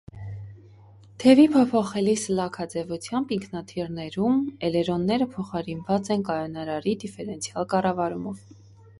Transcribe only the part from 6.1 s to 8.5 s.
են կայունարարի դիֆերենցիալ կառավարումով։